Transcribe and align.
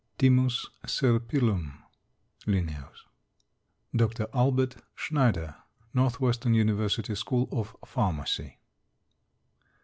(Thymus 0.17 0.67
Serpyllum 0.83 1.77
L.) 2.47 2.89
DR. 3.99 4.25
ALBERT 4.33 4.77
SCHNEIDER, 4.95 5.55
Northwestern 5.93 6.55
University 6.55 7.13
School 7.13 7.47
of 7.51 7.75
Pharmacy. 7.85 8.57